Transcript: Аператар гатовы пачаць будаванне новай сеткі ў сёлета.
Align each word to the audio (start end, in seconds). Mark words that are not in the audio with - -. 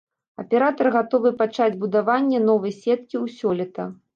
Аператар 0.43 0.87
гатовы 0.95 1.33
пачаць 1.43 1.77
будаванне 1.83 2.43
новай 2.49 2.77
сеткі 2.81 3.15
ў 3.23 3.25
сёлета. 3.39 3.91